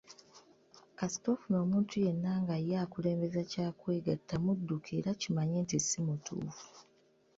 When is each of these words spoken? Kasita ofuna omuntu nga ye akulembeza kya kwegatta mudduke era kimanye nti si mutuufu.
Kasita 0.97 1.27
ofuna 1.33 1.57
omuntu 1.65 1.93
nga 2.41 2.55
ye 2.67 2.75
akulembeza 2.83 3.41
kya 3.51 3.67
kwegatta 3.79 4.35
mudduke 4.43 4.91
era 4.99 5.11
kimanye 5.21 5.57
nti 5.65 5.77
si 5.87 5.99
mutuufu. 6.05 6.69